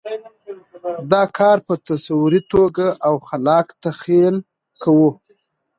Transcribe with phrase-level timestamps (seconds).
[1.11, 4.35] دا کار په تصوري توګه او خلاق تخیل
[4.83, 5.09] کوو.